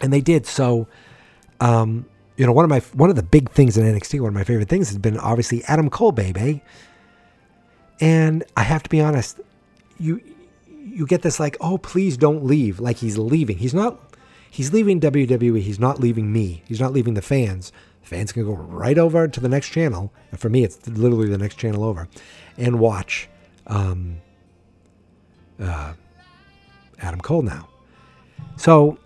And 0.00 0.12
they 0.12 0.20
did. 0.20 0.46
So, 0.46 0.86
um, 1.60 2.06
you 2.36 2.46
know, 2.46 2.52
one 2.52 2.64
of 2.64 2.70
my 2.70 2.78
one 2.92 3.10
of 3.10 3.16
the 3.16 3.22
big 3.22 3.50
things 3.50 3.76
in 3.76 3.84
NXT, 3.84 4.20
one 4.20 4.28
of 4.28 4.34
my 4.34 4.44
favorite 4.44 4.68
things 4.68 4.88
has 4.88 4.98
been 4.98 5.18
obviously 5.18 5.64
Adam 5.64 5.90
Cole, 5.90 6.12
baby. 6.12 6.62
And 8.00 8.44
I 8.56 8.62
have 8.62 8.84
to 8.84 8.90
be 8.90 9.00
honest, 9.00 9.40
you 9.98 10.20
you 10.68 11.06
get 11.06 11.22
this 11.22 11.40
like, 11.40 11.56
oh, 11.60 11.78
please 11.78 12.16
don't 12.16 12.44
leave, 12.44 12.80
like 12.80 12.98
he's 12.98 13.18
leaving. 13.18 13.58
He's 13.58 13.74
not. 13.74 14.00
He's 14.50 14.72
leaving 14.72 15.00
WWE. 15.00 15.60
He's 15.60 15.78
not 15.78 16.00
leaving 16.00 16.32
me. 16.32 16.62
He's 16.66 16.80
not 16.80 16.92
leaving 16.92 17.14
the 17.14 17.22
fans. 17.22 17.72
The 18.02 18.08
fans 18.08 18.32
can 18.32 18.44
go 18.44 18.54
right 18.54 18.98
over 18.98 19.28
to 19.28 19.40
the 19.40 19.48
next 19.48 19.68
channel. 19.68 20.12
And 20.30 20.40
for 20.40 20.48
me, 20.48 20.64
it's 20.64 20.86
literally 20.86 21.28
the 21.28 21.38
next 21.38 21.56
channel 21.56 21.84
over, 21.84 22.08
and 22.56 22.78
watch 22.78 23.28
um, 23.66 24.18
uh, 25.60 25.92
Adam 27.00 27.20
Cole 27.20 27.42
now. 27.42 27.68
So 28.56 28.98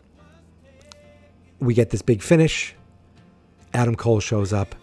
we 1.58 1.74
get 1.74 1.90
this 1.90 2.02
big 2.02 2.22
finish. 2.22 2.74
Adam 3.74 3.94
Cole 3.94 4.20
shows 4.20 4.52
up, 4.52 4.74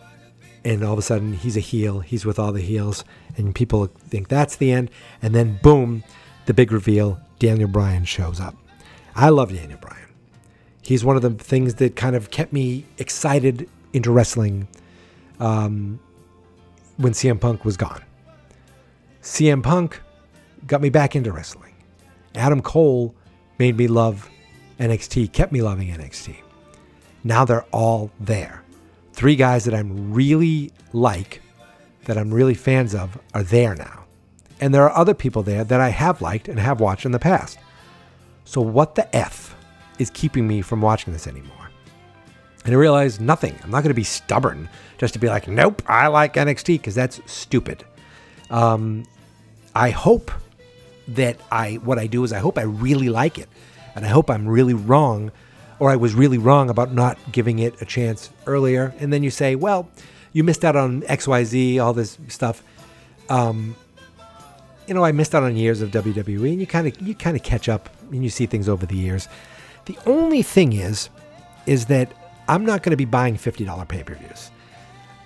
and 0.65 0.83
all 0.83 0.93
of 0.93 0.99
a 0.99 1.03
sudden 1.03 1.33
he's 1.33 1.57
a 1.57 1.61
heel. 1.61 1.99
He's 1.99 2.25
with 2.25 2.39
all 2.39 2.51
the 2.51 2.61
heels, 2.61 3.03
and 3.37 3.53
people 3.53 3.87
think 3.87 4.27
that's 4.27 4.55
the 4.55 4.71
end. 4.71 4.89
And 5.21 5.33
then 5.33 5.59
boom, 5.61 6.03
the 6.45 6.53
big 6.53 6.71
reveal: 6.71 7.19
Daniel 7.37 7.69
Bryan 7.69 8.05
shows 8.05 8.39
up. 8.39 8.55
I 9.15 9.29
love 9.29 9.53
Daniel 9.53 9.79
Bryan. 9.79 10.08
He's 10.89 11.05
one 11.05 11.15
of 11.15 11.21
the 11.21 11.29
things 11.29 11.75
that 11.75 11.95
kind 11.95 12.15
of 12.15 12.31
kept 12.31 12.51
me 12.51 12.83
excited 12.97 13.69
into 13.93 14.09
wrestling 14.09 14.67
um, 15.39 15.99
when 16.97 17.13
CM 17.13 17.39
Punk 17.39 17.63
was 17.63 17.77
gone. 17.77 18.01
CM 19.21 19.61
Punk 19.61 20.01
got 20.65 20.81
me 20.81 20.89
back 20.89 21.15
into 21.15 21.31
wrestling. 21.31 21.75
Adam 22.33 22.59
Cole 22.63 23.13
made 23.59 23.77
me 23.77 23.87
love 23.87 24.31
NXT, 24.79 25.31
kept 25.31 25.51
me 25.51 25.61
loving 25.61 25.89
NXT. 25.89 26.37
Now 27.23 27.45
they're 27.45 27.67
all 27.71 28.09
there. 28.19 28.63
Three 29.13 29.35
guys 29.35 29.65
that 29.65 29.75
I'm 29.75 30.11
really 30.11 30.71
like, 30.91 31.43
that 32.05 32.17
I'm 32.17 32.33
really 32.33 32.55
fans 32.55 32.95
of, 32.95 33.15
are 33.35 33.43
there 33.43 33.75
now. 33.75 34.05
And 34.59 34.73
there 34.73 34.89
are 34.89 34.97
other 34.97 35.13
people 35.13 35.43
there 35.43 35.63
that 35.63 35.79
I 35.79 35.89
have 35.89 36.19
liked 36.19 36.47
and 36.47 36.59
have 36.59 36.81
watched 36.81 37.05
in 37.05 37.11
the 37.11 37.19
past. 37.19 37.59
So 38.43 38.59
what 38.59 38.95
the 38.95 39.15
F 39.15 39.55
is 39.99 40.09
keeping 40.09 40.47
me 40.47 40.61
from 40.61 40.81
watching 40.81 41.13
this 41.13 41.27
anymore? 41.27 41.69
And 42.65 42.73
I 42.73 42.77
realized 42.77 43.21
nothing. 43.21 43.57
I'm 43.63 43.71
not 43.71 43.83
going 43.83 43.91
to 43.91 43.95
be 43.95 44.03
stubborn 44.03 44.69
just 44.97 45.13
to 45.13 45.19
be 45.19 45.27
like, 45.27 45.47
nope, 45.47 45.81
I 45.87 46.07
like 46.07 46.33
NXT 46.33 46.65
because 46.65 46.95
that's 46.95 47.21
stupid. 47.25 47.85
Um, 48.49 49.05
I 49.75 49.91
hope 49.91 50.31
that 51.09 51.39
I 51.51 51.75
what 51.75 51.97
I 51.97 52.07
do 52.07 52.23
is 52.23 52.33
I 52.33 52.39
hope 52.39 52.57
I 52.57 52.63
really 52.63 53.09
like 53.09 53.37
it, 53.37 53.47
and 53.95 54.05
I 54.05 54.09
hope 54.09 54.29
I'm 54.29 54.47
really 54.47 54.73
wrong, 54.73 55.31
or 55.79 55.89
I 55.89 55.95
was 55.95 56.13
really 56.13 56.37
wrong 56.37 56.69
about 56.69 56.93
not 56.93 57.17
giving 57.31 57.59
it 57.59 57.81
a 57.81 57.85
chance 57.85 58.29
earlier. 58.45 58.93
And 58.99 59.11
then 59.13 59.23
you 59.23 59.31
say, 59.31 59.55
well, 59.55 59.89
you 60.33 60.43
missed 60.43 60.65
out 60.65 60.75
on 60.75 61.03
X 61.07 61.27
Y 61.27 61.43
Z, 61.43 61.79
all 61.79 61.93
this 61.93 62.17
stuff. 62.27 62.61
Um, 63.29 63.75
you 64.87 64.93
know, 64.93 65.03
I 65.03 65.11
missed 65.11 65.35
out 65.35 65.43
on 65.43 65.55
years 65.55 65.81
of 65.81 65.91
WWE, 65.91 66.51
and 66.51 66.59
you 66.59 66.67
kind 66.67 66.87
of 66.87 66.99
you 67.01 67.15
kind 67.15 67.37
of 67.37 67.43
catch 67.43 67.69
up 67.69 67.89
and 68.11 68.23
you 68.23 68.29
see 68.29 68.45
things 68.45 68.67
over 68.67 68.85
the 68.85 68.97
years. 68.97 69.27
The 69.89 69.97
only 70.05 70.43
thing 70.43 70.73
is, 70.73 71.09
is 71.65 71.87
that 71.87 72.13
I'm 72.47 72.63
not 72.63 72.83
going 72.83 72.91
to 72.91 72.95
be 72.95 73.05
buying 73.05 73.37
fifty 73.37 73.65
dollar 73.65 73.85
pay 73.85 74.03
per 74.03 74.13
views. 74.13 74.51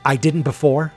I 0.05 0.15
didn't 0.15 0.43
before 0.43 0.93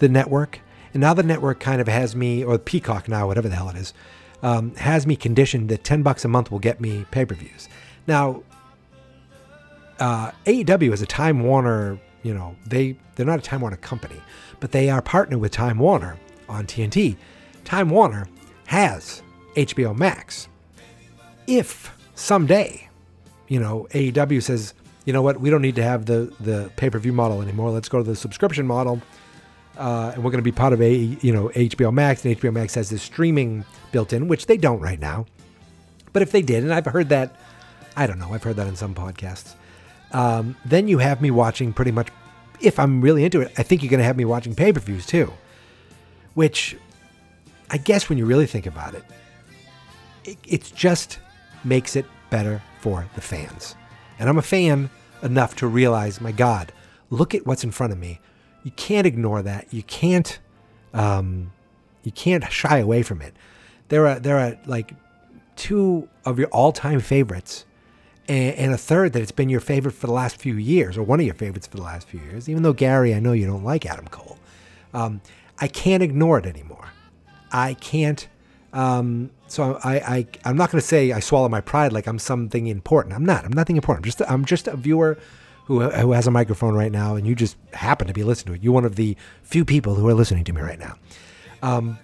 the 0.00 0.08
network, 0.10 0.60
and 0.92 1.00
now 1.00 1.14
the 1.14 1.22
network 1.22 1.58
kind 1.58 1.80
of 1.80 1.88
has 1.88 2.14
me, 2.14 2.44
or 2.44 2.58
Peacock 2.58 3.08
now, 3.08 3.26
whatever 3.26 3.48
the 3.48 3.56
hell 3.56 3.70
it 3.70 3.76
is, 3.76 3.94
um, 4.42 4.74
has 4.74 5.06
me 5.06 5.16
conditioned 5.16 5.70
that 5.70 5.82
ten 5.82 6.02
bucks 6.02 6.26
a 6.26 6.28
month 6.28 6.50
will 6.50 6.58
get 6.58 6.78
me 6.78 7.06
pay 7.10 7.24
per 7.24 7.34
views. 7.34 7.70
Now, 8.06 8.42
uh, 9.98 10.32
AEW 10.44 10.92
is 10.92 11.00
a 11.00 11.06
Time 11.06 11.42
Warner. 11.42 11.98
You 12.22 12.34
know, 12.34 12.54
they 12.66 12.98
they're 13.14 13.24
not 13.24 13.38
a 13.38 13.42
Time 13.42 13.62
Warner 13.62 13.78
company, 13.78 14.20
but 14.60 14.72
they 14.72 14.90
are 14.90 15.00
partnered 15.00 15.40
with 15.40 15.52
Time 15.52 15.78
Warner 15.78 16.18
on 16.50 16.66
TNT. 16.66 17.16
Time 17.64 17.88
Warner 17.88 18.28
has 18.66 19.22
HBO 19.54 19.96
Max. 19.96 20.48
If 21.46 21.96
someday, 22.14 22.86
you 23.48 23.60
know, 23.60 23.86
AEW 23.90 24.42
says, 24.42 24.74
you 25.04 25.12
know 25.12 25.22
what, 25.22 25.40
we 25.40 25.50
don't 25.50 25.62
need 25.62 25.76
to 25.76 25.82
have 25.82 26.06
the 26.06 26.32
the 26.40 26.70
pay 26.76 26.90
per 26.90 26.98
view 26.98 27.12
model 27.12 27.40
anymore. 27.40 27.70
Let's 27.70 27.88
go 27.88 27.98
to 27.98 28.04
the 28.04 28.16
subscription 28.16 28.66
model, 28.66 29.00
uh, 29.78 30.12
and 30.14 30.24
we're 30.24 30.30
going 30.30 30.42
to 30.42 30.42
be 30.42 30.52
part 30.52 30.72
of 30.72 30.82
a 30.82 30.92
you 30.94 31.32
know 31.32 31.48
HBO 31.50 31.92
Max, 31.92 32.24
and 32.24 32.36
HBO 32.36 32.52
Max 32.52 32.74
has 32.74 32.90
this 32.90 33.02
streaming 33.02 33.64
built 33.92 34.12
in, 34.12 34.28
which 34.28 34.46
they 34.46 34.56
don't 34.56 34.80
right 34.80 34.98
now. 34.98 35.26
But 36.12 36.22
if 36.22 36.32
they 36.32 36.42
did, 36.42 36.64
and 36.64 36.72
I've 36.72 36.86
heard 36.86 37.10
that, 37.10 37.36
I 37.96 38.06
don't 38.06 38.18
know, 38.18 38.32
I've 38.32 38.42
heard 38.42 38.56
that 38.56 38.66
in 38.66 38.74
some 38.74 38.94
podcasts. 38.94 39.54
Um, 40.12 40.56
then 40.64 40.88
you 40.88 40.98
have 40.98 41.20
me 41.20 41.30
watching 41.30 41.72
pretty 41.72 41.90
much, 41.90 42.08
if 42.60 42.78
I'm 42.78 43.00
really 43.00 43.24
into 43.24 43.40
it, 43.42 43.52
I 43.58 43.62
think 43.62 43.82
you're 43.82 43.90
going 43.90 43.98
to 43.98 44.04
have 44.04 44.16
me 44.16 44.24
watching 44.24 44.54
pay 44.54 44.72
per 44.72 44.80
views 44.80 45.06
too. 45.06 45.32
Which 46.34 46.76
I 47.70 47.78
guess 47.78 48.08
when 48.08 48.18
you 48.18 48.26
really 48.26 48.46
think 48.46 48.66
about 48.66 48.94
it, 48.94 49.04
it, 50.24 50.38
it 50.46 50.72
just 50.74 51.18
makes 51.64 51.96
it 51.96 52.06
better 52.30 52.62
for 52.80 53.08
the 53.14 53.20
fans. 53.20 53.74
And 54.18 54.28
I'm 54.28 54.38
a 54.38 54.42
fan 54.42 54.90
enough 55.22 55.56
to 55.56 55.66
realize, 55.66 56.20
my 56.20 56.32
God, 56.32 56.72
look 57.10 57.34
at 57.34 57.46
what's 57.46 57.64
in 57.64 57.70
front 57.70 57.92
of 57.92 57.98
me. 57.98 58.20
You 58.64 58.70
can't 58.72 59.06
ignore 59.06 59.42
that. 59.42 59.72
You 59.72 59.82
can't, 59.82 60.38
um, 60.92 61.52
you 62.02 62.12
can't 62.12 62.50
shy 62.50 62.78
away 62.78 63.02
from 63.02 63.22
it. 63.22 63.34
There 63.88 64.06
are 64.06 64.18
there 64.18 64.38
are 64.38 64.58
like 64.66 64.92
two 65.54 66.08
of 66.24 66.38
your 66.38 66.48
all-time 66.48 67.00
favorites, 67.00 67.64
and, 68.28 68.54
and 68.56 68.74
a 68.74 68.76
third 68.76 69.12
that 69.12 69.22
it's 69.22 69.32
been 69.32 69.48
your 69.48 69.60
favorite 69.60 69.92
for 69.92 70.06
the 70.06 70.12
last 70.12 70.36
few 70.36 70.54
years, 70.54 70.96
or 70.96 71.02
one 71.02 71.20
of 71.20 71.26
your 71.26 71.34
favorites 71.34 71.66
for 71.66 71.76
the 71.76 71.82
last 71.82 72.08
few 72.08 72.20
years. 72.20 72.48
Even 72.48 72.62
though 72.62 72.72
Gary, 72.72 73.14
I 73.14 73.20
know 73.20 73.32
you 73.32 73.46
don't 73.46 73.64
like 73.64 73.86
Adam 73.86 74.08
Cole, 74.08 74.38
um, 74.92 75.20
I 75.58 75.68
can't 75.68 76.02
ignore 76.02 76.38
it 76.38 76.46
anymore. 76.46 76.88
I 77.52 77.74
can't. 77.74 78.26
Um, 78.76 79.30
so 79.46 79.80
I, 79.82 79.94
I 79.94 80.26
I'm 80.44 80.56
not 80.56 80.70
going 80.70 80.80
to 80.80 80.86
say 80.86 81.12
I 81.12 81.20
swallow 81.20 81.48
my 81.48 81.62
pride 81.62 81.94
like 81.94 82.06
I'm 82.06 82.18
something 82.18 82.66
important. 82.66 83.14
I'm 83.14 83.24
not. 83.24 83.46
I'm 83.46 83.52
nothing 83.52 83.76
important. 83.76 84.04
I'm 84.04 84.10
just 84.10 84.30
I'm 84.30 84.44
just 84.44 84.68
a 84.68 84.76
viewer 84.76 85.16
who 85.64 85.80
who 85.80 86.12
has 86.12 86.26
a 86.26 86.30
microphone 86.30 86.74
right 86.74 86.92
now, 86.92 87.16
and 87.16 87.26
you 87.26 87.34
just 87.34 87.56
happen 87.72 88.06
to 88.06 88.12
be 88.12 88.22
listening 88.22 88.54
to 88.54 88.60
it. 88.60 88.62
You're 88.62 88.74
one 88.74 88.84
of 88.84 88.96
the 88.96 89.16
few 89.42 89.64
people 89.64 89.94
who 89.94 90.06
are 90.06 90.14
listening 90.14 90.44
to 90.44 90.52
me 90.52 90.60
right 90.60 90.78
now. 90.78 90.96
Um, 91.62 91.98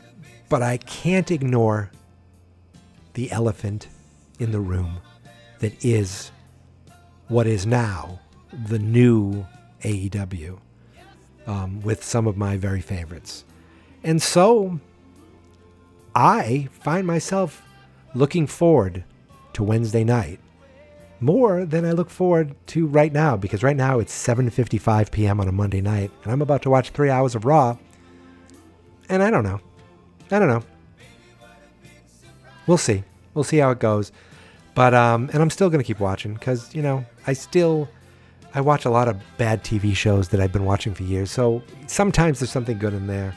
but 0.49 0.62
I 0.62 0.79
can't 0.79 1.31
ignore 1.31 1.91
the 3.12 3.31
elephant 3.31 3.88
in 4.38 4.50
the 4.52 4.61
room 4.61 4.99
that 5.59 5.85
is 5.85 6.33
what 7.29 7.47
is 7.47 7.67
now 7.67 8.19
the 8.67 8.79
new 8.79 9.47
AEW 9.83 10.59
um, 11.47 11.83
with 11.83 12.02
some 12.02 12.26
of 12.26 12.38
my 12.38 12.57
very 12.57 12.81
favorites. 12.81 13.45
And 14.02 14.23
so 14.23 14.81
I 16.14 16.69
find 16.73 17.07
myself 17.07 17.62
looking 18.14 18.47
forward 18.47 19.04
to 19.54 19.62
Wednesday 19.62 20.04
night 20.04 20.40
more 21.21 21.64
than 21.64 21.85
I 21.85 21.92
look 21.92 22.11
forward 22.11 22.54
to 22.69 22.87
right 22.87 23.12
now 23.12 23.37
because 23.37 23.62
right 23.62 23.76
now 23.76 24.00
it's 24.00 24.12
7:55 24.12 25.11
p.m. 25.11 25.40
on 25.40 25.49
a 25.49 25.52
Monday 25.52 25.81
night 25.81 26.11
and 26.23 26.33
I'm 26.33 26.42
about 26.42 26.62
to 26.62 26.71
watch 26.71 26.90
3 26.90 27.11
hours 27.11 27.35
of 27.35 27.45
Raw. 27.45 27.76
And 29.09 29.23
I 29.23 29.31
don't 29.31 29.45
know. 29.45 29.61
I 30.31 30.38
don't 30.38 30.49
know. 30.49 30.62
We'll 32.66 32.78
see. 32.78 33.04
We'll 33.35 33.45
see 33.45 33.59
how 33.59 33.71
it 33.71 33.78
goes. 33.78 34.12
But 34.75 34.95
um 34.95 35.31
and 35.33 35.42
I'm 35.42 35.50
still 35.50 35.71
going 35.71 35.81
to 35.81 35.87
keep 35.87 36.00
watching 36.00 36.37
cuz 36.37 36.75
you 36.75 36.83
know, 36.83 37.04
I 37.26 37.33
still 37.33 37.88
I 38.54 38.61
watch 38.61 38.85
a 38.85 38.90
lot 38.90 39.09
of 39.09 39.16
bad 39.38 39.64
TV 39.64 39.97
shows 39.97 40.28
that 40.28 40.40
I've 40.40 40.52
been 40.52 40.64
watching 40.64 40.92
for 40.92 41.04
years. 41.04 41.31
So 41.31 41.62
sometimes 41.87 42.40
there's 42.40 42.50
something 42.50 42.78
good 42.78 42.92
in 42.92 43.07
there. 43.07 43.35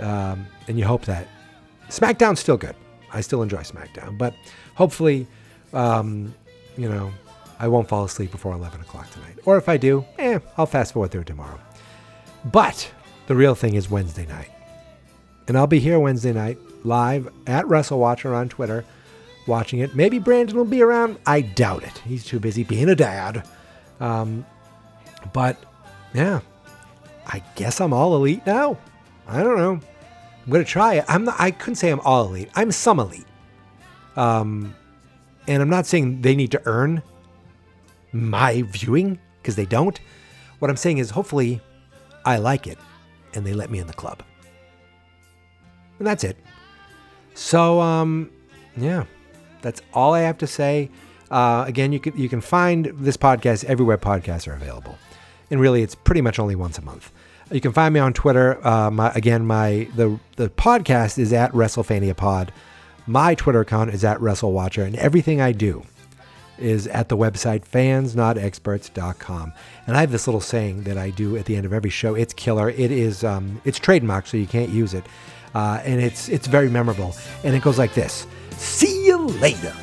Um, 0.00 0.46
and 0.66 0.78
you 0.78 0.84
hope 0.84 1.04
that 1.04 1.28
SmackDown's 1.88 2.40
still 2.40 2.56
good. 2.56 2.76
I 3.12 3.20
still 3.20 3.42
enjoy 3.42 3.58
SmackDown, 3.62 4.18
but 4.18 4.34
hopefully, 4.74 5.26
um, 5.72 6.34
you 6.76 6.88
know, 6.88 7.10
I 7.58 7.68
won't 7.68 7.88
fall 7.88 8.04
asleep 8.04 8.30
before 8.30 8.52
11 8.52 8.80
o'clock 8.80 9.10
tonight. 9.10 9.38
Or 9.44 9.56
if 9.56 9.68
I 9.68 9.76
do, 9.76 10.04
eh, 10.18 10.38
I'll 10.56 10.66
fast 10.66 10.92
forward 10.92 11.10
through 11.10 11.24
tomorrow. 11.24 11.58
But 12.44 12.90
the 13.26 13.34
real 13.34 13.54
thing 13.54 13.74
is 13.74 13.90
Wednesday 13.90 14.26
night. 14.26 14.50
And 15.48 15.56
I'll 15.56 15.66
be 15.66 15.80
here 15.80 15.98
Wednesday 15.98 16.32
night 16.32 16.58
live 16.84 17.28
at 17.46 17.64
WrestleWatcher 17.64 18.34
on 18.34 18.48
Twitter 18.48 18.84
watching 19.46 19.80
it. 19.80 19.96
Maybe 19.96 20.18
Brandon 20.18 20.56
will 20.56 20.64
be 20.64 20.82
around. 20.82 21.18
I 21.26 21.40
doubt 21.40 21.82
it. 21.82 21.98
He's 22.06 22.24
too 22.24 22.38
busy 22.38 22.62
being 22.62 22.88
a 22.88 22.94
dad. 22.94 23.48
Um, 23.98 24.46
but 25.32 25.56
yeah, 26.14 26.40
I 27.26 27.42
guess 27.56 27.80
I'm 27.80 27.92
all 27.92 28.14
elite 28.14 28.46
now. 28.46 28.78
I 29.26 29.42
don't 29.42 29.58
know. 29.58 29.80
I'm 30.48 30.52
gonna 30.52 30.64
try 30.64 30.94
it. 30.94 31.04
I'm 31.08 31.24
not. 31.24 31.36
I 31.38 31.50
couldn't 31.50 31.74
say 31.74 31.90
I'm 31.90 32.00
all 32.00 32.24
elite. 32.24 32.48
I'm 32.54 32.72
some 32.72 32.98
elite. 32.98 33.26
Um, 34.16 34.74
and 35.46 35.60
I'm 35.60 35.68
not 35.68 35.84
saying 35.84 36.22
they 36.22 36.34
need 36.34 36.50
to 36.52 36.62
earn 36.64 37.02
my 38.12 38.62
viewing 38.62 39.18
because 39.42 39.56
they 39.56 39.66
don't. 39.66 40.00
What 40.58 40.70
I'm 40.70 40.78
saying 40.78 40.98
is, 40.98 41.10
hopefully, 41.10 41.60
I 42.24 42.38
like 42.38 42.66
it, 42.66 42.78
and 43.34 43.44
they 43.44 43.52
let 43.52 43.70
me 43.70 43.78
in 43.78 43.86
the 43.86 43.92
club. 43.92 44.22
And 45.98 46.06
that's 46.06 46.24
it. 46.24 46.38
So, 47.34 47.82
um, 47.82 48.30
yeah, 48.74 49.04
that's 49.60 49.82
all 49.92 50.14
I 50.14 50.20
have 50.20 50.38
to 50.38 50.46
say. 50.46 50.88
Uh, 51.30 51.64
again, 51.66 51.92
you 51.92 52.00
can 52.00 52.16
you 52.16 52.30
can 52.30 52.40
find 52.40 52.86
this 52.94 53.18
podcast 53.18 53.64
everywhere 53.66 53.98
podcasts 53.98 54.48
are 54.48 54.54
available, 54.54 54.96
and 55.50 55.60
really, 55.60 55.82
it's 55.82 55.94
pretty 55.94 56.22
much 56.22 56.38
only 56.38 56.56
once 56.56 56.78
a 56.78 56.82
month. 56.82 57.12
You 57.50 57.60
can 57.60 57.72
find 57.72 57.94
me 57.94 58.00
on 58.00 58.12
Twitter. 58.12 58.64
Uh, 58.66 58.90
my, 58.90 59.10
again, 59.14 59.46
my 59.46 59.88
the 59.96 60.18
the 60.36 60.50
podcast 60.50 61.18
is 61.18 61.32
at 61.32 61.50
WrestleFania 61.52 62.16
Pod. 62.16 62.52
My 63.06 63.34
Twitter 63.34 63.60
account 63.60 63.90
is 63.90 64.04
at 64.04 64.18
WrestleWatcher, 64.18 64.84
and 64.84 64.94
everything 64.96 65.40
I 65.40 65.52
do 65.52 65.84
is 66.58 66.86
at 66.88 67.08
the 67.08 67.16
website 67.16 67.64
fansnotexperts.com. 67.64 69.52
And 69.86 69.96
I 69.96 70.00
have 70.00 70.10
this 70.10 70.26
little 70.26 70.40
saying 70.40 70.82
that 70.82 70.98
I 70.98 71.10
do 71.10 71.36
at 71.36 71.46
the 71.46 71.56
end 71.56 71.64
of 71.64 71.72
every 71.72 71.90
show. 71.90 72.14
It's 72.14 72.34
killer. 72.34 72.68
It 72.68 72.90
is 72.90 73.24
um, 73.24 73.62
it's 73.64 73.78
trademark, 73.78 74.26
so 74.26 74.36
you 74.36 74.46
can't 74.46 74.70
use 74.70 74.92
it, 74.92 75.04
uh, 75.54 75.80
and 75.84 76.02
it's 76.02 76.28
it's 76.28 76.46
very 76.46 76.68
memorable. 76.68 77.14
And 77.44 77.54
it 77.54 77.62
goes 77.62 77.78
like 77.78 77.94
this: 77.94 78.26
See 78.50 79.06
you 79.06 79.18
later. 79.18 79.74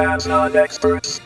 Fans 0.00 0.26
not 0.26 0.56
experts. 0.56 1.20